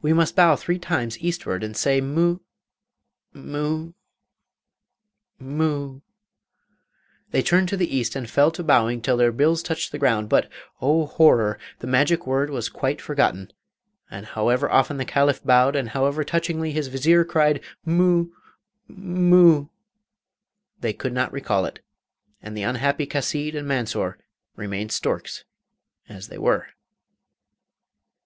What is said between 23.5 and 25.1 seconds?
and Mansor remained